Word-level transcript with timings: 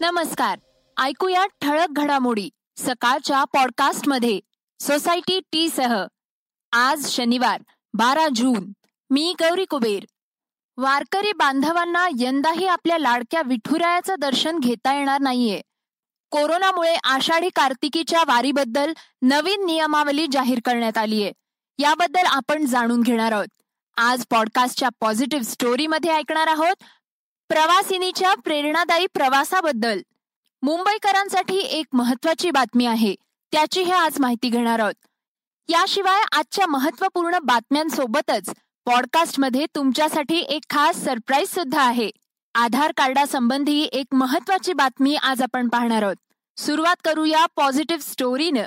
नमस्कार. 0.00 0.58
ऐकूया 0.98 1.46
ठळक 1.60 1.88
घडामोडी 1.90 2.50
सकाळच्या 2.76 3.44
पॉडकास्टमध्ये 3.44 4.40
सोसायटी 4.80 5.40
टी 5.52 5.68
सह. 5.68 6.04
आज 6.72 7.08
शनिवार 7.08 7.62
बारा 7.94 8.28
जून. 8.34 8.72
मी 9.10 9.34
गौरी 9.40 9.64
कुबेर. 9.64 10.04
वारकरी 10.76 11.32
बांधवांना 11.32 12.08
यंदाही 12.18 12.66
आपल्या 12.66 12.98
लाडक्या 12.98 13.42
विठुरायाचं 13.46 14.14
दर्शन 14.18 14.58
घेता 14.58 14.94
येणार 14.94 15.20
नाहीये. 15.20 15.60
कोरोनामुळे 16.30 16.94
आषाढी 16.94 17.48
कार्तिकीच्या 17.48 18.24
वारीबद्दल 18.26 18.92
नवीन 19.22 19.66
नियमावली 19.66 20.26
जाहीर 20.32 20.58
करण्यात 20.64 20.98
आली 20.98 21.22
आहे 21.22 21.32
याबद्दल 21.78 22.26
आपण 22.26 22.66
जाणून 22.66 23.00
घेणार 23.00 23.32
आहोत. 23.32 23.48
आज 23.96 24.24
पॉडकास्टच्या 24.30 24.88
पॉझिटिव्ह 25.00 25.44
स्टोरीमध्ये 25.44 26.10
ऐकणार 26.10 26.46
आहोत 26.46 26.84
प्रवासिनीच्या 27.50 28.34
प्रेरणादायी 28.34 29.06
प्रवासाबद्दल. 29.14 30.00
मुंबईकरांसाठी 30.62 31.58
एक 31.58 31.86
महत्वाची 31.92 32.50
बातमी 32.50 32.86
आहे. 32.86 33.14
त्याची 33.52 33.82
हे 33.82 33.92
आज 33.92 34.12
माहिती 34.18 34.48
घेणार 34.48 34.78
आहोत. 34.78 34.94
याशिवाय 35.68 36.20
आजच्या 36.32 36.66
महत्त्वपूर्ण 36.66 37.38
बातम्यांसोबतच 37.42 38.50
पॉडकास्टमध्ये 38.86 39.66
तुमच्यासाठी 39.74 40.38
एक 40.38 40.62
खास 40.70 41.04
सरप्राईज 41.04 41.48
सुद्धा 41.48 41.82
आहे. 41.82 42.10
आधार 42.54 42.92
कार्डासंबंधी 42.96 43.88
एक 43.92 44.06
महत्वाची 44.12 44.72
बातमी 44.72 45.14
आज 45.14 45.42
आपण 45.42 45.68
पाहणार 45.68 46.02
आहोत. 46.02 46.16
सुरुवात 46.56 46.96
करूया 47.04 47.46
पॉझिटिव्ह 47.56 48.02
स्टोरीनं. 48.02 48.64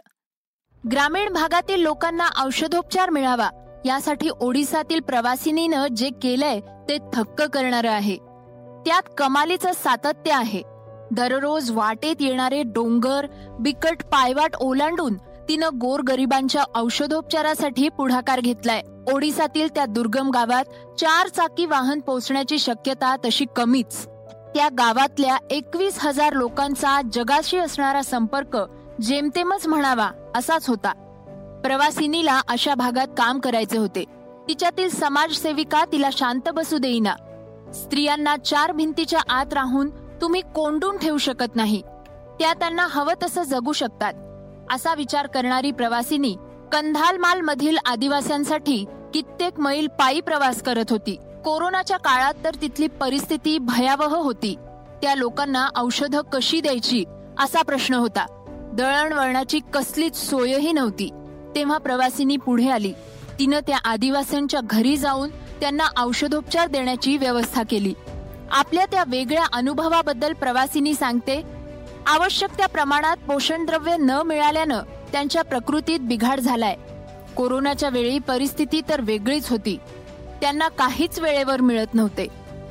ग्रामीण 0.91 1.33
भागातील 1.33 1.81
लोकांना 1.81 2.29
औषधोपचार 2.37 3.09
मिळावा 3.09 3.81
यासाठी 3.85 4.29
ओडिसातील 4.29 4.99
प्रवासिनीनं 4.99 5.87
जे 5.87 6.09
केलंय 6.09 6.59
ते 6.59 6.97
थक्क 7.13 7.41
करणारं 7.41 7.91
आहे. 7.91 8.32
त्यात 8.85 9.01
कमालीचं 9.17 9.71
सातत्य 9.73 10.31
आहे. 10.31 10.61
दररोज 11.11 11.71
वाटेत 11.71 12.15
येणारे 12.19 12.63
डोंगर 12.63 13.27
बिकट 13.59 14.03
पायवाट 14.03 14.55
ओलांडून 14.55 15.17
तिनं 15.49 15.69
गोरगरिबांच्या 15.73 16.63
औषधोपचारासाठी 16.75 17.89
पुढाकार 17.89 18.39
घेतलाय. 18.39 18.81
ओडिसातील 19.13 19.67
त्या 19.75 19.85
दुर्गम 19.85 20.29
गावात 20.29 20.63
चार 20.99 21.27
चाकी 21.27 21.65
वाहन 21.65 21.99
पोहोचण्याची 21.99 22.59
शक्यता 22.59 23.15
तशी 23.15 23.45
कमीच. 23.55 24.07
त्या 24.55 24.69
गावातल्या 24.77 25.37
एकवीस 25.49 26.05
हजार 26.05 26.33
लोकांचा 26.33 27.01
जगाशी 27.13 27.57
असणारा 27.57 28.01
संपर्क 28.01 28.57
जेमतेमच 29.01 29.67
म्हणावा 29.67 30.11
असाच 30.35 30.69
होता. 30.69 30.93
प्रवासिनीला 31.63 32.41
अशा 32.47 32.75
भागात 32.75 33.07
काम 33.17 33.39
करायचे 33.39 33.77
होते. 33.77 34.03
तिच्यातील 34.47 34.89
समाजसेविका 34.89 35.85
तिला 35.91 36.09
शांत 36.11 36.49
बसू 36.49 36.77
देईना. 36.77 37.13
स्त्रियांना 37.73 38.37
चार 38.37 38.71
भिंतीच्या 38.71 39.19
आत 39.29 39.53
राहून 39.53 39.89
तुम्ही 40.21 40.41
कोंडून 40.55 40.97
ठेवू 40.97 41.17
शकत 41.17 41.55
नाही. 41.55 41.81
त्या 42.39 42.53
त्यांना 42.53 42.87
हवं 42.89 43.13
तसं 43.23 43.43
जगू 43.43 43.73
शकतात. 43.73 44.13
असा 44.73 44.95
विचार 44.95 45.27
करणारी 45.27 45.71
प्रवासिनी 45.71 46.35
कंधालमाल 46.71 47.41
मधील 47.41 47.77
आदिवास्यांसाठी 47.85 48.85
कित्येक 49.13 49.59
मैल 49.59 49.87
पायी 49.87 50.21
प्रवास 50.21 50.61
करत 50.61 50.85
होती. 50.89 51.15
कोरोनाच्या 51.45 51.97
काळात 51.97 52.33
तर 52.43 52.55
तिथली 52.61 52.87
परिस्थिती 52.87 53.57
भयावह 53.57 54.15
होती. 54.15 54.55
त्या 55.01 55.15
लोकांना 55.15 55.67
औषधं 55.75 56.21
कशी 56.21 56.61
द्यायची 56.61 57.03
असा 57.39 57.61
प्रश्न 57.61 57.93
होता. 57.93 58.25
दळणवळणाची 58.73 59.59
कसलीच 59.73 60.15
सोयही 60.15 60.71
नव्हती. 60.71 61.09
तेव्हा 61.55 61.77
प्रवासिनी 61.77 62.37
पुढे 62.37 62.69
आली. 62.69 62.93
तिनं 63.39 63.59
त्या 63.59 63.77
आदिवासींच्या 63.77 64.59
घरी 64.63 64.97
जाऊन 64.97 65.29
त्यांना 65.63 65.87
औषधोपचार 65.97 66.67
देण्याची 66.67 67.17
व्यवस्था 67.17 67.61
केली. 67.69 67.93
आपल्या 68.51 68.85
त्या 68.85 69.03
वेगळ्या 69.07 69.45
अनुभवाबद्दल 69.53 70.33
प्रवासिनी 70.33 70.93
सांगते 70.93 71.43
आवश्यक 72.07 72.57
त्या 72.57 72.67
प्रमाणात 72.67 73.17
पोषण 73.17 73.65
द्रव्य 73.65 73.97
न 73.97 74.11
मिळाल्यानं 74.11 74.81
त्यांच्या 75.11 75.41
प्रकृतीत 75.41 75.99
बिघाड 75.99 76.39
झालाय. 76.39 76.75
कोरोनाच्या 77.35 77.89
वेळी 77.89 78.19
परिस्थिती 78.19 78.81
तर 78.89 79.01
वेगळीच 79.01 79.49
होती. 79.49 79.77
त्यांना 80.41 80.67
काहीच 80.67 81.19
वेळेवर 81.19 81.61
मिळत 81.61 81.93
नव्हते. 81.93 82.27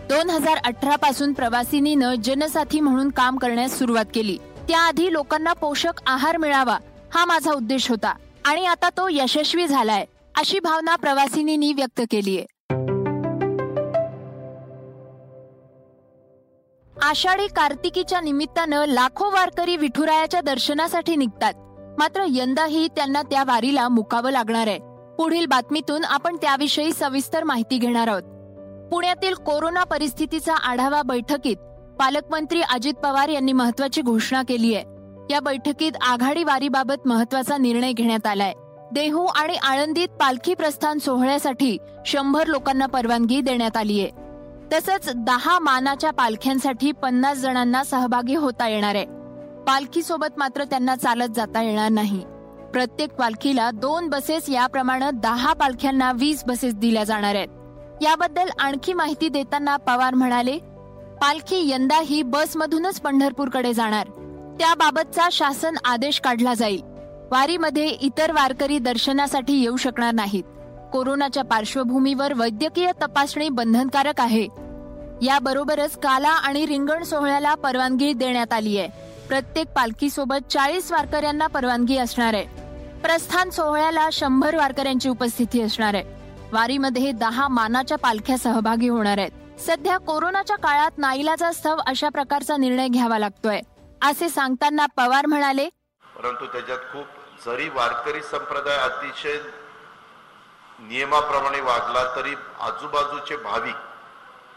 दोन 0.08 0.30
हजार 0.30 0.58
अठरा 0.64 0.96
पासून 0.96 1.32
प्रवासिनीनं 1.32 2.14
जनसाथी 2.14 2.80
म्हणून 2.80 3.10
काम 3.10 3.36
करण्यास 3.36 3.78
सुरुवात 3.78 4.06
केली. 4.14 4.38
त्याआधी 4.68 5.12
लोकांना 5.12 5.52
पोषक 5.52 6.00
आहार 6.06 6.36
मिळावा 6.36 6.78
हा 7.14 7.24
माझा 7.24 7.52
उद्देश 7.52 7.90
होता 7.90 8.14
आणि 8.44 8.66
आता 8.66 8.88
तो 8.88 9.08
यशस्वी 9.10 9.66
झालाय 9.66 10.04
अशी 10.36 10.60
भावना 10.60 10.96
प्रवासिनींनी 10.96 11.72
व्यक्त 11.72 12.02
केलीय. 12.10 12.44
आषाढी 17.02 17.46
कार्तिकीच्या 17.46 18.20
निमित्तानं 18.20 18.84
लाखो 18.86 19.24
वारकरी 19.24 19.76
विठुरायाच्या 19.76 20.40
दर्शनासाठी 20.40 21.16
निघतात. 21.16 21.52
मात्र 21.98 22.24
यंदाही 22.28 22.88
त्यांना 22.88 23.22
त्या 23.22 23.44
वारीला 23.46 23.88
मुकावं 23.88 24.30
लागणार 24.30 24.66
आहे. 24.66 24.78
पुढील 25.18 25.46
बातमीतून 25.46 26.04
आपण 26.04 26.36
त्याविषयी 26.36 26.92
सविस्तर 26.92 27.44
माहिती 27.44 27.78
घेणार 27.78 28.08
आहोत. 28.08 28.22
पुण्यातील 28.90 29.34
कोरोना 29.34 29.84
परिस्थितीचा 29.84 30.54
आढावा 30.54 31.02
बैठकीत 31.02 31.56
पालकमंत्री 31.98 32.62
अजित 32.62 32.94
पवार 32.94 33.28
यांनी 33.28 33.52
महत्वाची 33.52 34.02
घोषणा 34.02 34.42
केली 34.42 34.74
आहे. 34.74 34.84
या 35.30 35.40
बैठकीत 35.40 35.92
आघाडी 36.02 36.44
वारीबाबत 36.44 37.06
महत्त्वाचा 37.06 37.56
निर्णय 37.56 37.92
घेण्यात 37.92 38.26
आलाय. 38.26 38.52
देहू 38.92 39.24
आणि 39.24 39.56
आळंदीत 39.56 40.08
पालखी 40.08 40.54
प्रस्थान 40.54 40.98
सोहळ्यासाठी 40.98 41.76
शंभर 42.06 42.46
लोकांना 42.46 42.86
परवानगी 42.86 43.40
देण्यात 43.40 43.76
आली 43.76 44.00
आहे 44.00 44.21
तसंच 44.72 45.10
दहा 45.14 45.58
मानाच्या 45.58 46.10
पालख्यांसाठी 46.10 46.92
पन्नास 46.92 47.38
जणांना 47.38 47.84
सहभागी 47.84 48.34
होता 48.34 48.68
येणार 48.68 48.94
आहे. 48.94 49.04
पालखीसोबत 49.66 50.38
मात्र 50.38 50.64
त्यांना 50.64 50.96
चालत 50.96 51.34
जाता 51.34 51.62
येणार 51.62 51.88
नाही. 51.88 52.22
प्रत्येक 52.72 53.12
पालखीला 53.12 53.70
दोन 53.70 54.08
बसेस 54.08 54.48
याप्रमाणे 54.48 55.10
दहा 55.10 55.52
पालख्यांना 55.52 56.12
वीस 56.12 56.44
बसेस 56.44 56.74
दिल्या 56.74 57.04
जाणार 57.04 57.34
आहेत. 57.34 57.48
याबद्दल 58.02 58.48
आणखी 58.60 58.92
माहिती 58.92 59.28
देताना 59.28 59.76
पवार 59.76 60.14
म्हणाले 60.14 60.58
पालखी 61.22 61.70
यंदाही 61.70 62.22
बसमधूनच 62.22 63.00
पंढरपूरकडे 63.00 63.74
जाणार. 63.74 64.06
त्याबाबतचा 64.58 65.28
शासन 65.32 65.74
आदेश 65.84 66.20
काढला 66.20 66.54
जाईल. 66.54 66.82
वारीमध्ये 67.30 67.86
इतर 67.86 68.32
वारकरी 68.32 68.78
दर्शनासाठी 68.78 69.60
येऊ 69.60 69.76
शकणार 69.76 70.14
नाहीत. 70.14 70.44
कोरोनाच्या 70.92 71.44
पार्श्वभूमीवर 71.44 72.32
वैद्यकीय 72.34 72.92
तपासणी 73.02 73.48
बंधनकारक 73.48 74.20
आहे. 74.20 74.61
याबरोबरच 75.22 75.96
काला 75.98 76.28
आणि 76.28 76.66
रिंगण 76.66 77.02
सोहळ्याला 77.02 77.54
परवानगी 77.54 78.12
देण्यात 78.12 78.52
आली 78.52 78.78
आहे. 78.78 78.88
प्रत्येक 79.28 79.66
पालखी 79.66 80.10
सोबत 80.10 80.50
चाळीस 80.50 80.90
वारकऱ्यांना 80.92 81.46
परवानगी 81.46 81.96
असणार 81.98 82.34
आहे. 82.34 82.44
प्रस्थान 83.02 83.50
सोहळ्याला 83.50 84.08
शंभर 84.12 84.56
वारकऱ्यांची 84.56 85.08
उपस्थिती 85.08 85.62
असणार 85.62 85.94
आहे. 85.94 86.04
वारीमध्ये 86.52 87.12
दहा 87.12 87.46
मानाच्या 87.48 87.98
पालख्या 87.98 88.38
सहभागी 88.38 88.88
होणार 88.88 89.18
आहेत. 89.18 89.60
सध्या 89.60 89.98
कोरोनाच्या 89.98 90.56
काळात 90.56 90.98
नाईलाजास्तव 90.98 91.80
अशा 91.86 92.08
प्रकारचा 92.08 92.56
निर्णय 92.56 92.88
घ्यावा 92.88 93.18
लागतोय. 93.18 93.60
असे 94.02 94.28
सांगताना 94.28 94.86
पवार 94.86 95.26
म्हणाले 95.26 95.68
परंतु 96.02 96.46
त्याच्यात 96.46 96.78
खूप 96.92 97.46
जरी 97.46 97.68
वारकरी 97.68 98.22
संप्रदाय 98.22 98.76
अतिशय 98.78 99.38
नियमाप्रमाणे 100.88 101.60
वागला 101.60 102.04
तरी 102.16 102.34
आजूबाजूचे 102.60 103.36
भाविक 103.36 103.74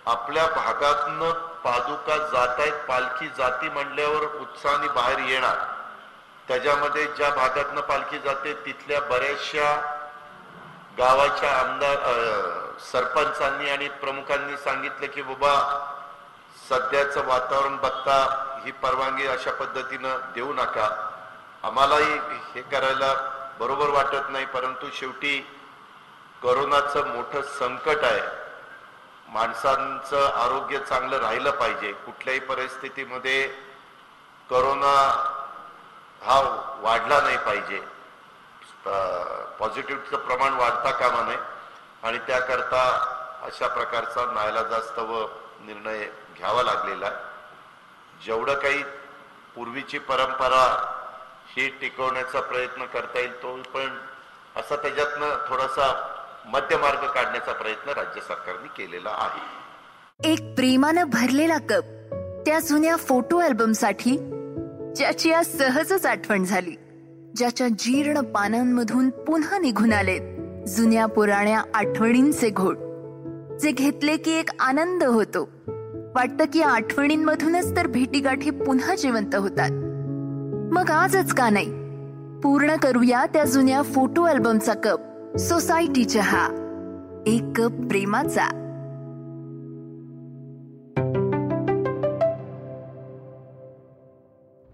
आपल्या 0.08 0.46
भागातनं 0.48 1.32
पादुका 1.64 2.18
जात 2.18 2.60
आहेत 2.60 2.74
पालखी 2.88 3.28
जाती 3.38 3.70
म्हणल्यावर 3.70 4.24
उत्साहाने 4.42 4.88
बाहेर 4.88 5.20
येणार. 5.20 5.56
त्याच्यामध्ये 6.48 7.06
ज्या 7.18 7.30
भागातनं 7.30 7.82
पालखी 7.82 8.20
जाते 8.20 8.54
तिथल्या 8.66 9.00
बऱ्याचशा 9.02 9.74
गावाच्या 10.98 11.52
आमदार 11.52 11.96
सरपंचांनी 12.82 13.70
आणि 13.70 13.88
प्रमुखांनी 14.02 14.58
सांगितलं 14.58 15.08
की 15.08 15.22
बाबा 15.22 15.54
सध्याचं 16.70 17.26
वातावरण 17.28 17.76
बघता 17.78 18.22
ही 18.66 18.72
परवानगी 18.72 19.28
अशा 19.28 19.52
पद्धतीनं 19.52 20.32
देऊ 20.36 20.54
नका. 20.54 20.88
आम्हालाही 21.64 22.14
हे 22.54 22.62
करायला 22.62 23.14
बरोबर 23.60 23.90
वाटत 23.90 24.30
नाही 24.30 24.46
परंतु 24.46 24.90
शेवटी 24.94 25.38
करोनाचं 26.44 27.08
मोठं 27.08 27.42
संकट 27.60 28.04
आहे. 28.04 28.45
माणसांचं 29.28 30.26
आरोग्य 30.34 30.80
चांगलं 30.80 31.18
राहिलं 31.18 31.52
पाहिजे. 31.52 31.92
कुठल्याही 32.06 32.40
परिस्थितीमध्ये 32.40 33.48
करोना 34.50 34.94
हा 36.22 36.40
वाढला 36.82 37.22
नाही 37.22 37.38
पाहिजे. 37.38 37.80
पॉझिटिव्हचं 39.60 40.18
प्रमाण 40.18 40.54
वाढता 40.54 40.92
कामा 40.92 41.22
नये. 41.22 41.38
आणि 42.04 42.18
त्याकरता 42.18 42.82
अशा 43.44 43.68
प्रकारचा 43.68 44.26
नायलाजास्तव 44.26 45.14
निर्णय 45.66 46.06
घ्यावा 46.38 46.64
लागलेला 46.64 47.06
आहे. 47.06 48.26
जेवढं 48.26 48.60
काही 48.60 48.84
पूर्वीची 49.56 49.98
परंपरा 50.00 50.66
ही 51.48 51.68
टिकवण्याचा 51.82 52.40
प्रयत्न 52.42 52.86
करता 52.86 53.20
येईल 53.20 53.42
तो 53.42 53.56
पण 53.74 53.98
असा 54.56 54.76
त्याच्यातनं 54.76 55.38
थोडासा 55.50 55.92
मध्यमार्ग 56.54 57.08
काढण्याचा 57.08 57.52
प्रयत्न 57.52 57.90
राज्य 57.90 58.22
सरकारने 58.22 58.68
केलेला 58.68 59.10
आहे. 59.10 59.66
एक 60.32 60.56
प्रेमानं 60.56 61.04
भरलेला 61.04 61.58
कप 61.58 61.84
त्या 62.46 62.60
जुन्या 62.60 62.96
फोटो 62.96 63.38
अल्बमसाठी 63.38 64.18
ज्याची 64.96 65.32
आज 65.32 65.58
सहजच 65.58 66.06
आठवण 66.06 66.44
झाली 66.44 66.72
ज्याच्या 67.36 67.68
जीर्ण 67.68 68.22
पानांमधून 68.22 69.10
पुन्हा 69.10 69.58
निघून 69.58 69.94
आलेत 69.94 70.22
जुन्या 70.70 71.06
पुराण्या 71.06 71.64
आठवणींचे 71.74 72.50
घोट 72.50 72.78
जे 73.62 73.72
घेतले 73.72 74.18
की 74.18 74.32
एक 74.32 74.50
आनंद 74.60 75.04
होतो. 75.04 75.50
वाटतं 76.16 76.46
की 76.54 76.62
आठवणींमधूनच 76.62 77.76
तर 77.76 77.88
भेटीगाठी 77.88 78.50
पुन्हा 78.50 78.96
जिवंत 78.96 79.36
होतात. 79.36 79.72
मग 80.74 80.92
आजच 80.92 81.34
का 81.34 81.50
नाही? 81.50 81.70
पूर्ण 82.42 82.76
करूया 82.76 83.26
त्या 83.26 83.46
जुन्या 83.46 83.82
फोटो 83.82 84.24
अल्बमचा 84.24 84.74
कप. 84.74 85.00
सोसायटी 85.40 86.06
चहा 86.06 86.48
एक 87.28 87.44
कप 87.56 87.72
प्रेमाचा. 87.72 88.48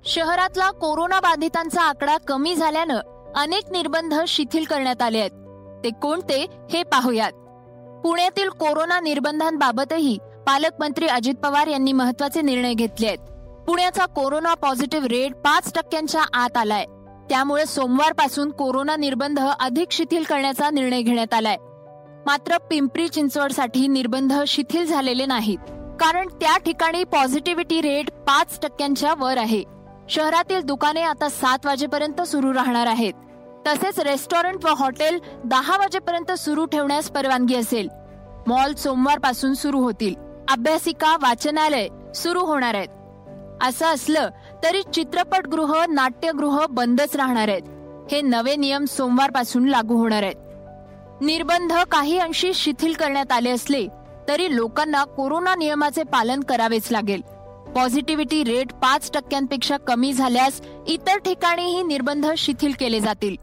शहरातला 0.06 0.72
कोरोना 0.72 1.20
बाधितांचा 1.20 1.82
आकडा 1.82 2.18
कमी 2.18 2.56
झाल्यानं 2.56 3.00
अनेक 3.36 3.64
निर्बंध 3.72 4.14
शिथिल 4.28 4.64
करण्यात 4.64 5.02
आले 5.02 5.20
आहेत. 5.20 5.32
ते 5.84 5.90
कोणते 5.90 6.48
हे 6.70 6.84
पाहूयात. 6.84 7.32
पुण्यातील 8.04 8.50
कोरोना 8.50 9.00
निर्बंधांबाबतही 9.00 10.18
पालकमंत्री 10.48 11.08
अजित 11.08 11.36
पवार 11.36 11.68
यांनी 11.68 11.92
महत्त्वाचे 11.92 12.42
निर्णय 12.42 12.74
घेतले 12.74 13.08
आहेत. 13.08 13.20
पुण्याचा 13.68 14.06
कोरोना 14.06 14.54
पॉझिटिव्ह 14.54 15.08
रेट 15.08 15.36
पाच 15.36 15.74
टक्क्यांच्या 15.76 16.22
आत 16.34 16.58
आलाय. 16.58 16.86
त्यामुळे 17.32 17.66
सोमवारपासून 17.66 18.52
कोरोना 18.52 18.96
निर्बंध 18.96 19.40
अधिक 19.40 19.88
शिथिल 19.92 20.24
करण्याचा 20.24 20.70
निर्णय 20.70 21.02
घेण्यात 21.02 21.34
आलाय. 21.34 21.58
मात्र 22.26 22.58
पिंपरी 22.58 23.08
चिंचवडसाठी 23.08 23.88
निर्बंध 23.88 24.34
शिथिल 24.48 24.86
झालेले 24.86 25.26
नाहीत. 25.26 25.58
कारण 26.00 26.28
त्या 26.28 26.58
ठिकाणी 26.58 27.04
पॉझिटिव्हिटी 27.04 27.82
रेट 27.82 28.12
पाच 28.12 28.60
टक्क्यांच्या 28.62 29.14
वर 29.18 29.38
आहे. 29.38 29.64
शहरातील 30.10 30.62
दुकाने 30.62 31.02
आता 31.02 31.30
सात 31.30 31.66
वाजेपर्यंत 31.66 32.22
सुरू 32.22 32.54
राहणार 32.54 32.86
आहेत. 32.86 33.14
तसेच 33.68 34.00
रेस्टॉरंट 34.00 34.66
व 34.66 34.68
हॉटेल 34.68 35.20
दहा 35.46 35.78
वाजेपर्यंत 35.78 36.32
सुरू 36.32 36.66
ठेवण्यास 36.66 37.12
परवानगी 37.12 37.56
असेल. 37.56 37.88
मॉल 38.48 38.74
सोमवारपासून 38.74 39.54
सुरू 39.54 39.80
होतील. 39.80 40.16
अभ्यासिका 40.50 41.14
वाचनालय 41.14 41.88
सुरू 42.16 42.40
होणार 42.40 42.74
आहेत. 42.74 42.88
असं 43.62 43.86
असलं 43.86 44.30
तरी 44.64 44.82
चित्रपटगृह 44.94 45.86
नाट्यगृह 45.90 46.66
बंदच 46.70 47.16
राहणार 47.16 47.48
आहेत. 47.48 47.62
हे 48.12 48.22
नवे 48.22 48.56
नियम 48.56 48.86
सोमवारपासून 48.86 49.68
लागू 49.68 49.98
होणार 49.98 50.24
आहेत. 50.24 51.22
निर्बंध 51.22 51.74
काही 51.92 52.18
अंशी 52.18 52.54
शिथिल 52.54 52.94
करण्यात 52.94 53.32
आले 53.32 53.50
असले 53.50 53.88
तरी 54.28 54.56
लोकांना 54.56 55.04
कोरोना 55.04 55.56
नियमाचे 55.56 56.04
पालन 56.04 56.40
करावेच 56.40 56.92
लागेल. 56.92 57.22
पॉझिटिव्हिटी 57.76 58.44
रेट 58.44 58.74
पाच 58.74 59.10
टक्क्यांपेक्षा 59.14 59.78
कमी 59.78 60.14
झाल्यास 60.14 60.62
इतर 60.88 61.18
ठिकाणीही 61.18 61.84
निर्बंध 61.84 62.26
शिथिल 62.38 62.74
केले 62.80 63.00
जातील. 63.00 63.36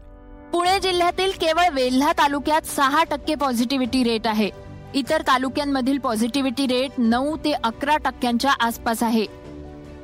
पुणे 0.51 0.79
जिल्ह्यातील 0.79 1.31
केवळ 1.31 1.69
वेल्हा 1.73 2.11
तालुक्यात 2.11 2.61
सहा 2.61 3.03
टक्के 3.03 3.35
पॉझिटिव्हिटी 3.35 4.03
रेट 4.03 4.27
आहे. 4.27 4.49
इतर 4.93 5.21
तालुक्यांमधील 5.21 5.97
पॉझिटिव्हिटी 5.97 6.67
रेट 6.67 6.91
नऊ 6.97 7.35
ते 7.37 7.51
अकरा 7.51 7.97
टक्क्यांच्या 7.97 8.51
आसपास 8.59 9.03
आहे. 9.03 9.25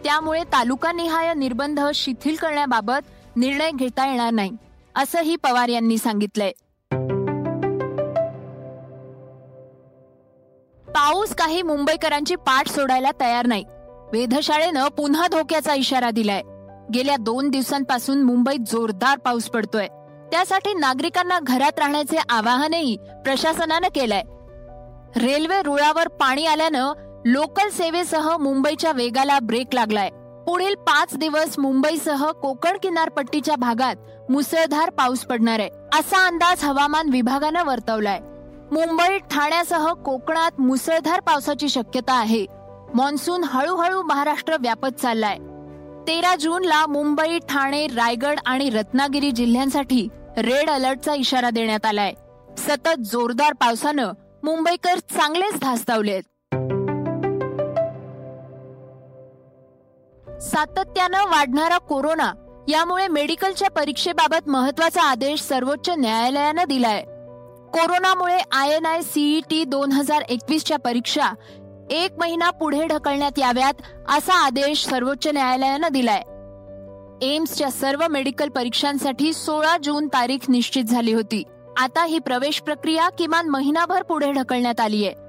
त्यामुळे 0.06 0.44
तालुकानिहाय 0.44 1.34
निर्बंध 1.34 1.80
शिथिल 1.96 2.36
करण्याबाबत 2.36 3.36
निर्णय 3.36 3.72
घेता 3.76 4.08
येणार 4.08 4.34
नाही 4.34 4.52
असंही 4.96 5.36
पवार 5.36 5.70
यांनी 5.70 5.98
सांगितलंय. 5.98 6.52
पाऊस 10.88 11.36
काही 11.36 11.62
मुंबईकरांची 11.62 12.36
पाठ 12.36 12.68
सोडायला 12.68 13.12
तयार 13.20 13.46
नाही. 13.46 13.64
वेधशाळेनं 14.14 14.88
पुन्हा 14.88 15.28
धोक्याचा 15.28 15.74
इशारा 15.74 16.12
दिलाय. 16.12 16.42
गेल्या 16.94 17.16
दोन 17.20 17.50
दिवसांपासून 17.50 18.22
मुंबईत 18.22 18.60
जोरदार 18.60 19.18
पाऊस 19.18 19.50
पडतोय. 19.50 19.88
त्यासाठी 20.32 20.74
नागरिकांना 20.74 21.40
घरात 21.40 21.80
राहण्याचे 21.80 22.18
आवाहनही 22.30 22.98
प्रशासनानं 22.98 23.88
केलंय. 23.88 24.22
रेल्वे 25.20 25.62
रुळावर 25.62 26.08
पाणी 26.08 26.46
आल्यानं 26.46 26.94
लोकल 27.28 27.70
सेवेसह 27.70 28.38
मुंबईच्या 28.38 28.92
वेगाला 28.92 29.40
ब्रेक 29.40 29.68
लागलाय. 29.74 30.10
पुढील 30.48 30.76
पाच 30.76 31.18
दिवस 31.18 31.60
मुंबईसह 31.60 32.32
कोकण 32.32 32.78
किनारपट्टीच्या 32.84 33.56
भागात 33.56 33.96
मुसळधार 34.32 34.90
पाऊस 34.90 35.20
पडणार 35.20 35.60
आहे 35.60 35.70
असा 36.00 36.26
अंदाज 36.28 36.64
हवामान 36.64 37.10
विभागानं 37.10 37.64
वर्तवलाय. 37.64 38.20
मुंबई 38.72 39.18
ठाण्यासह 39.18 39.92
कोकणात 39.94 40.60
मुसळधार 40.60 41.20
पावसाची 41.20 41.70
शक्यता 41.70 42.14
आहे. 42.14 42.46
मान्सून 42.94 43.44
हळूहळू 43.44 44.02
महाराष्ट्र 44.02 44.56
व्यापत 44.60 45.02
चाललाय. 45.02 45.38
तेरा 46.08 46.36
जूनला 46.36 46.86
मुंबई 46.88 47.40
ठाणे 47.40 47.88
रायगड 47.88 48.40
आणि 48.46 48.70
रत्नागिरी 48.70 49.32
जिल्ह्यांसाठी 49.32 50.08
रेड 50.38 50.70
अलर्टचा 50.70 51.14
इशारा 51.14 51.50
देण्यात 51.50 51.86
आलाय. 51.86 52.14
सतत 52.58 53.00
जोरदार 53.00 53.54
पावसानं 53.54 54.12
मुंबईकर 54.44 55.00
चांगलेच 55.00 55.60
धास्तावलेत. 55.62 56.24
सातत्यानं 60.42 61.26
वाढणारा 61.26 61.78
कोरोना 61.78 62.34
यामुळे 62.68 63.08
मेडिकलच्या 63.08 63.70
परीक्षेबाबत 63.70 64.50
महत्त्वाचा 64.50 65.02
आदेश 65.02 65.42
सर्वोच्च 65.42 65.90
न्यायालयानं 65.90 66.64
दिलाय. 66.70 67.02
कोरोनामुळे 67.74 68.38
आय 68.52 68.76
एन 68.76 68.86
आय 68.86 69.02
सीईटी 69.02 69.64
दोन 69.64 69.92
हजार 69.92 70.22
एकवीसच्या 70.22 70.78
परीक्षा 70.78 71.34
एक 71.90 72.12
महिना 72.20 72.50
पुढे 72.50 72.86
ढकलण्यात 72.88 73.40
याव्यात 73.40 73.74
असा 74.10 74.34
आदेश 74.34 74.86
सर्वोच्च 74.86 75.28
न्यायालयानं 75.28 75.88
दिलाय. 75.92 76.22
एम्सच्या 77.22 77.72
सर्व 77.72 78.08
मेडिकल 78.10 78.50
परीक्षांसाठी 78.50 79.34
सोळा 79.34 79.78
जून 79.84 80.08
तारीख 80.08 80.50
निश्चित 80.50 80.84
झाली 80.84 81.14
होती. 81.14 81.44
आता 81.78 82.06
ही 82.06 82.20
प्रवेश 82.20 82.62
प्रक्रिया 82.62 83.10
किमान 83.10 83.50
महिनाभर 83.50 84.04
पुढे 84.04 84.32
ढकलण्यात 84.32 84.80
आली 84.80 85.06
आहे 85.06 85.25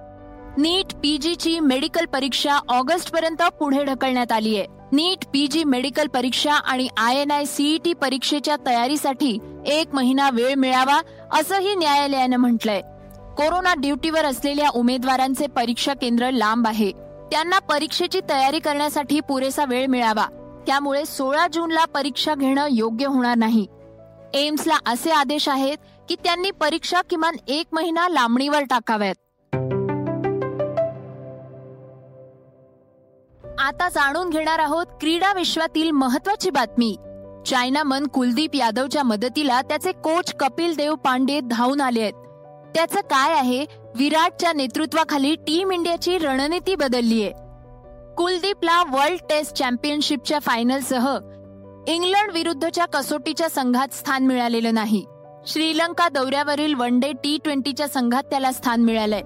नीट 0.58 0.94
पीजीची 0.94 1.60
मेडिकल 1.60 2.04
परीक्षा 2.04 2.58
ऑगस्ट 2.68 3.10
पर्यंत 3.10 3.42
पुढे 3.42 3.84
ढकलण्यात 3.84 4.32
आली 4.32 4.56
आहे. 4.56 4.66
नीट 4.92 5.24
पीजी 5.32 5.64
मेडिकल 5.64 6.06
परीक्षा 6.06 6.52
आणि 6.52 6.88
आय 6.96 7.16
एन 7.16 7.30
आय 7.30 7.44
सीईटी 7.44 7.92
परीक्षेच्या 7.92 8.56
तयारीसाठी 8.66 9.38
एक 9.66 9.94
महिना 9.94 10.30
वेळ 10.32 10.54
मिळावा 10.54 11.00
असंही 11.32 11.74
न्यायालयानं 11.74 12.36
म्हटलंय. 12.36 12.80
कोरोना 13.36 13.74
ड्युटीवर 13.74 14.24
असलेल्या 14.24 14.70
उमेदवारांचे 14.74 15.46
परीक्षा 15.46 15.94
केंद्र 15.94 16.30
लांब 16.30 16.66
आहे. 16.66 16.90
त्यांना 17.32 17.58
परीक्षेची 17.58 18.20
तयारी 18.30 18.58
करण्यासाठी 18.58 19.20
पुरेसा 19.20 19.64
वेळ 19.64 19.86
मिळावा. 19.86 20.26
त्यामुळे 20.66 21.04
सोळा 21.04 21.46
जूनला 21.52 21.84
परीक्षा 21.84 22.34
घेणं 22.34 22.66
योग्य 22.70 23.06
होणार 23.06 23.36
नाही. 23.36 23.66
एम्सला 24.34 24.76
असे 24.86 25.10
आदेश 25.10 25.48
आहेत 25.48 25.76
की 26.08 26.16
त्यांनी 26.24 26.50
परीक्षा 26.50 27.00
किमान 27.10 27.36
एक 27.48 27.66
महिना 27.72 28.08
लांबणीवर 28.08 28.62
टाकाव्यात. 28.62 29.14
आता 33.66 33.88
जाणून 33.88 34.30
घेणार 34.30 34.58
आहोत 34.58 34.86
क्रीडा 35.00 35.32
विश्वातील 35.32 35.90
महत्वाची 35.90 36.50
बातमी. 36.50 36.96
चायनामन 37.46 38.06
कुलदीप 38.06 38.54
यादवच्या 38.54 39.02
मदतीला 39.02 39.62
त्याचे 39.62 39.92
कोच 39.92 40.34
कपिल 40.34 40.76
देव 40.76 40.94
पांडे 40.94 41.40
धावून 41.40 41.80
आले 41.80 42.00
आहेत. 42.00 42.12
त्याचं 42.74 43.00
काय 43.00 43.32
आहे? 43.32 43.66
विराटच्या 43.94 44.52
नेतृत्वाखाली 44.52 45.34
टीम 45.34 45.72
इंडियाची 45.72 46.18
रणनीती 46.18 46.74
बदलली 46.74 47.22
आहे. 47.22 47.32
कुलदीपला 48.14 48.82
वर्ल्ड 48.82 49.20
टेस्ट 49.30 49.52
चॅम्पियनशिपच्या 49.52 50.38
फायनलसह 50.38 51.18
इंग्लंड 51.86 52.32
विरुद्धच्या 52.32 52.86
कसोटीच्या 52.86 53.48
संघात 53.48 53.94
स्थान 53.94 54.26
मिळालेलं 54.26 54.74
नाही. 54.74 55.04
श्रीलंका 55.46 56.08
दौऱ्यावरील 56.08 56.74
वन 56.74 57.00
डे 57.00 57.12
टी 57.12 57.38
ट्वेंटीच्या 57.44 57.88
संघात 57.88 58.22
त्याला 58.22 58.52
स्थान 58.52 58.82
मिळालंय. 58.82 59.22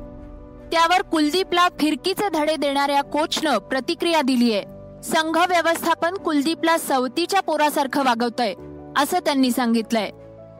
त्यावर 0.73 1.03
कुलदीपला 1.03 1.69
फिरकीचे 1.79 2.29
धडे 2.29 2.57
देणाऱ्या 2.57 3.03
कोचनं 3.03 3.59
प्रतिक्रिया 3.59 4.23
दिली 4.23 4.53
आहे 4.53 4.63
संघ 5.03 5.37
व्यवस्थापन 5.37 6.15
कुलदीपला 6.15 6.79
सवतीच्या 6.79 7.41
पोरासारखं 7.41 8.05
वागवतय 8.05 8.55
असं 8.97 9.19
त्यांनी 9.19 9.51
सांगितलंय. 9.51 10.11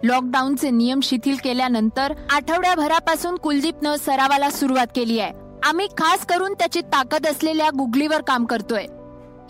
लॉकडाऊनचे 0.03 0.71
नियम 0.71 1.01
शिथिल 1.01 1.37
केल्यानंतर 1.45 2.13
आठवड्याभरापासून 2.31 3.37
कुलदीपनं 3.37 3.97
सरावाला 3.97 4.51
सुरुवात 4.51 4.87
केली 4.97 5.21
आहे 5.21 5.33
आम्ही 5.63 5.87
खास 5.87 6.27
करून 6.27 6.53
त्याची 6.53 6.81
ताकद 6.81 7.27
असलेल्या 7.27 7.69
गुगलीवर 7.79 8.21
काम 8.21 8.45
करतोय. 8.45 8.87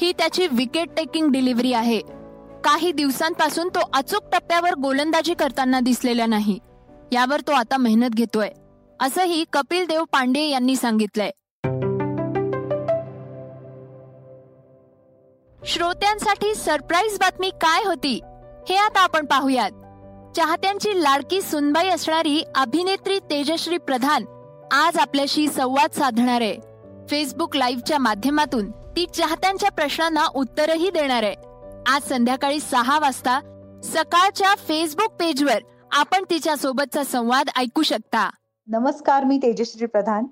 ही 0.00 0.12
त्याची 0.12 0.46
विकेट 0.52 0.88
टेकिंग 0.96 1.28
डिलिव्हरी 1.28 1.72
आहे. 1.72 2.00
काही 2.64 2.92
दिवसांपासून 2.92 3.68
तो 3.68 3.80
अचूक 3.92 4.22
टप्प्यावर 4.32 4.74
गोलंदाजी 4.74 5.34
करताना 5.34 5.80
दिसलेला 5.80 6.26
नाही. 6.26 6.58
यावर 7.12 7.40
तो 7.40 7.52
आता 7.52 7.76
मेहनत 7.76 8.10
घेतोय. 8.10 8.48
असंही 9.00 9.44
कपिल 9.52 9.86
देव 9.86 10.04
पांडे 10.04 10.40
यांनी 10.40 10.76
सांगितलंय. 10.76 11.30
श्रोत्यांसाठी 15.66 16.54
सरप्राईज 16.54 17.18
बातमी 17.18 17.50
काय 17.50 17.84
होती 17.84 18.20
हे 18.68 18.74
आता 18.74 19.00
आपण 19.00 19.26
पाहूयात. 19.26 19.70
चाहत्यांची 20.36 21.02
लाडकी 21.02 21.42
सुनबाई 21.42 21.88
असणारी 21.88 22.42
अभिनेत्री 22.54 23.18
तेजश्री 23.18 23.78
प्रधान 23.78 24.24
आज 24.72 24.98
आपल्याशी 24.98 25.48
संवाद 25.48 25.90
साधणार 25.90 26.40
आहे. 26.40 26.56
फेसबुक 27.10 27.56
लाईव्हच्या 27.56 27.98
माध्यमातून 27.98 28.70
ती 28.70 29.06
चाहत्यांच्या 29.06 29.70
प्रश्नांना 29.70 30.26
उत्तरही 30.34 30.90
देणार 30.90 31.22
आहे. 31.22 31.34
आज 31.86 32.08
संध्याकाळी 32.08 32.60
सहा 32.60 32.98
वाजता 32.98 33.40
सकाळच्या 33.84 34.54
फेसबुक 34.54 35.12
पेजवर 35.12 35.58
आपण 35.92 36.24
तिच्या 36.30 36.56
सोबतचा 36.56 37.04
संवाद 37.04 37.50
ऐकू 37.56 37.82
शकता. 37.82 38.30
नमस्कार 38.72 39.24
मी 39.24 39.38
तेजश्री 39.42 39.86
प्रधान. 39.86 40.26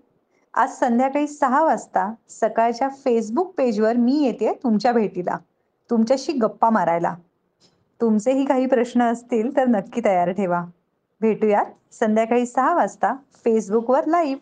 आज 0.54 0.72
संध्याकाळी 0.72 1.26
सहा 1.26 1.62
वाजता 1.62 2.14
सकाळच्या 2.28 2.88
फेसबुक 2.88 3.54
पेजवर 3.58 3.92
मी 3.92 4.24
येते 4.24 4.52
तुमच्या 4.52 4.92
भेटीला. 4.92 5.36
तुमच्याशी 5.90 6.32
गप्पा 6.32 6.70
मारायला. 6.70 7.14
तुमचेही 8.00 8.44
काही 8.44 8.66
प्रश्न 8.66 9.02
असतील 9.02 9.56
तर 9.56 9.66
नक्की 9.66 10.00
तयार 10.04 10.30
ठेवा. 10.30 10.64
भेटूयात 11.20 11.94
संध्याकाळी 11.94 12.46
सहा 12.46 12.74
वाजता 12.74 13.14
फेसबुकवर 13.34 14.04
लाईव्ह 14.06 14.40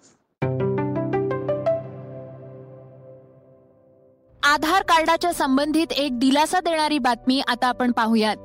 आधार 4.42 4.82
कार्डाच्या 4.82 5.32
संबंधित 5.32 5.92
एक 5.92 6.18
दिलासा 6.18 6.60
देणारी 6.60 6.98
बातमी 6.98 7.40
आता 7.40 7.66
आपण 7.66 7.92
पाहूयात. 7.92 8.36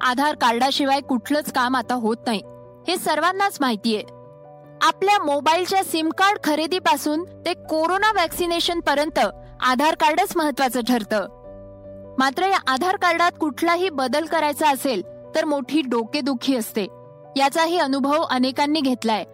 आधार 0.00 0.34
कार्डाशिवाय 0.34 1.00
कुठलंच 1.00 1.52
काम 1.52 1.76
आता 1.76 1.94
होत 1.94 2.16
नाही. 2.26 2.42
हे 2.88 2.96
सर्वांनाच 2.96 3.58
माहितीये 3.60 4.15
आपल्या 4.86 5.18
मोबाईलच्या 5.24 5.82
सिम 5.84 6.08
कार्ड 6.08 6.38
खरेदीपासून 6.44 7.24
ते 7.46 7.52
कोरोना 7.54 8.10
वॅक्सिनेशन 8.16 8.80
पर्यंत 8.80 9.18
आधार 9.60 9.94
कार्डच 9.94 10.36
महत्वाचं 10.36 10.80
ठरतं. 10.88 11.26
मात्र 12.18 12.42
या 12.42 12.58
आधार 12.66 12.96
कार्डात 12.96 13.32
कुठलाही 13.40 13.88
बदल 13.90 14.26
करायचा 14.26 14.68
असेल 14.70 15.02
तर 15.34 15.44
मोठी 15.44 15.80
डोकेदुखी 15.80 16.56
असते. 16.56 16.86
याचाही 17.36 17.78
अनुभव 17.78 18.22
अनेकांनी 18.22 18.80
घेतलाय. 18.80 19.24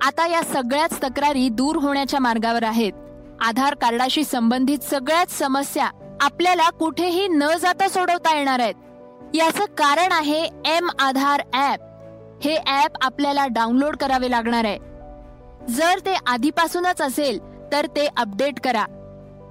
आता 0.00 0.26
या 0.26 0.42
सगळ्याच 0.42 0.96
तक्रारी 1.02 1.48
दूर 1.48 1.76
होण्याच्या 1.76 2.20
मार्गावर 2.20 2.64
आहेत. 2.64 2.92
आधार 3.40 3.74
कार्डाशी 3.74 4.24
संबंधित 4.24 4.84
सगळ्याच 4.84 5.38
समस्या 5.38 5.90
आपल्याला 6.20 6.70
कुठेही 6.70 7.26
न 7.28 7.56
जाता 7.60 7.88
सोडवता 7.88 8.36
येणार 8.36 8.60
आहेत. 8.60 8.74
याचं 9.34 9.64
कारण 9.64 10.12
आहे 10.12 10.44
एम 10.66 10.88
आधार 10.98 11.42
ऍप 11.54 11.90
हे 12.44 12.56
ऍप 12.82 12.90
आपल्याला 13.02 13.46
डाउनलोड 13.46 13.96
करावे 13.96 14.30
लागणार 14.30 14.64
आहे. 14.64 14.91
जर 15.68 15.98
ते 15.98 16.16
आधीपासूनच 16.26 17.00
असेल 17.00 17.38
तर 17.72 17.86
ते 17.86 18.08
अपडेट 18.16 18.60
करा. 18.60 18.84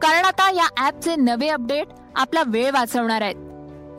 कारण 0.02 0.26
आता 0.26 0.52
या 0.52 0.88
ऍपचे 0.88 1.16
नवे 1.16 1.48
अपडेट 1.48 1.88
आपला 2.16 2.44
वेळ 2.48 2.72
वाचवणार 2.72 3.22
आहेत. 3.22 3.36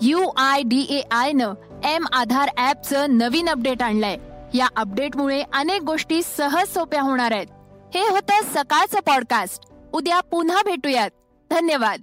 U 0.03 0.29
I 0.37 0.63
D 0.63 0.87
A 0.91 1.01
I 1.11 1.33
न 1.33 1.43
एम 1.85 2.07
आधार 2.13 2.49
ऍपचं 2.59 3.07
नवीन 3.09 3.49
अपडेट 3.49 3.83
आणलंय. 3.83 4.17
या 4.55 4.69
अपडेटमुळे 4.77 5.43
अनेक 5.53 5.83
गोष्टी 5.83 6.23
सहज 6.37 6.75
सोप्या 6.75 7.03
होणार 7.03 7.33
आहेत. 7.33 7.47
हे 7.95 8.09
होतं 8.09 8.43
सकाळचं 8.55 9.01
पॉडकास्ट. 9.01 9.65
उद्या 9.93 10.21
पुन्हा 10.21 10.63
भेटूयात. 10.65 11.11
धन्यवाद. 11.51 12.03